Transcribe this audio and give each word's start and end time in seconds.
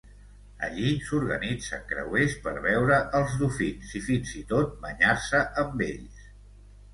Allí, 0.67 0.93
s'organitzen 1.09 1.83
creuers 1.91 2.33
per 2.45 2.53
veure 2.63 2.97
els 3.19 3.35
dofins 3.43 3.93
i 4.01 4.03
fins 4.07 4.33
i 4.41 4.43
tot 4.55 4.75
banyar-se 4.87 5.43
amb 5.67 5.87
ells. 5.91 6.27